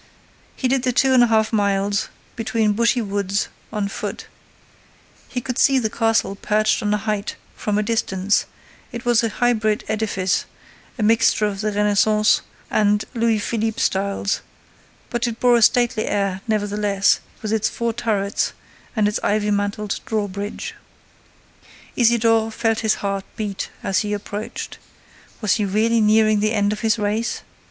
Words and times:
He 0.55 0.67
did 0.67 0.81
the 0.81 0.91
two 0.91 1.13
and 1.13 1.21
a 1.23 1.27
half 1.27 1.53
miles, 1.53 2.09
between 2.35 2.73
bushy 2.73 3.03
woods, 3.03 3.49
on 3.71 3.87
foot. 3.87 4.25
He 5.29 5.41
could 5.41 5.59
see 5.59 5.77
the 5.77 5.91
castle, 5.91 6.35
perched 6.35 6.81
on 6.81 6.91
a 6.91 6.97
height, 6.97 7.35
from 7.55 7.77
a 7.77 7.83
distance: 7.83 8.47
it 8.91 9.05
was 9.05 9.23
a 9.23 9.29
hybrid 9.29 9.83
edifice, 9.87 10.45
a 10.97 11.03
mixture 11.03 11.45
of 11.45 11.61
the 11.61 11.71
Renascence 11.71 12.41
and 12.71 13.05
Louis 13.13 13.37
Philippe 13.37 13.79
styles, 13.79 14.41
but 15.11 15.27
it 15.27 15.39
bore 15.39 15.55
a 15.57 15.61
stately 15.61 16.07
air, 16.07 16.41
nevertheless, 16.47 17.19
with 17.43 17.53
its 17.53 17.69
four 17.69 17.93
turrets 17.93 18.53
and 18.95 19.07
its 19.07 19.19
ivy 19.21 19.51
mantled 19.51 19.99
draw 20.07 20.27
bridge. 20.27 20.73
Isidore 21.95 22.49
felt 22.49 22.79
his 22.79 22.95
heart 23.05 23.23
beat 23.35 23.69
as 23.83 23.99
he 23.99 24.13
approached. 24.13 24.79
Was 25.41 25.57
he 25.57 25.63
really 25.65 26.01
nearing 26.01 26.39
the 26.39 26.53
end 26.53 26.73
of 26.73 26.79
his 26.79 26.97
race? 26.97 27.43